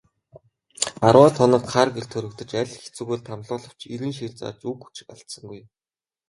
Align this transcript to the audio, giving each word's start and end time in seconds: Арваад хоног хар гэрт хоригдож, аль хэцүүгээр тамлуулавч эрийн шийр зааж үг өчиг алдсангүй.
Арваад 1.09 1.35
хоног 1.39 1.63
хар 1.73 1.89
гэрт 1.95 2.11
хоригдож, 2.15 2.51
аль 2.61 2.73
хэцүүгээр 2.83 3.21
тамлуулавч 3.27 3.79
эрийн 3.93 4.13
шийр 4.17 4.33
зааж 4.39 4.59
үг 4.71 4.79
өчиг 4.87 5.07
алдсангүй. 5.13 5.59